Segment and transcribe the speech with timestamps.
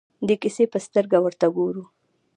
[0.27, 1.83] د کیسې په سترګه ورته ګورو.